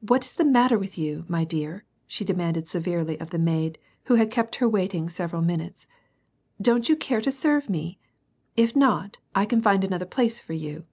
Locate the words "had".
4.16-4.28